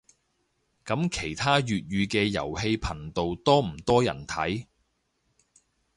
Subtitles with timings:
[0.83, 4.65] 噉其他粵語嘅遊戲頻道多唔多人睇